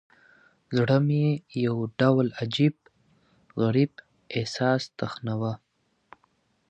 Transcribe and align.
زړه 0.77 0.97
مې 1.07 1.25
يو 1.65 1.75
ډول 1.99 2.27
عجيب، 2.41 2.75
غريب 3.61 3.91
احساس 4.37 4.81
تخنوه. 4.99 5.53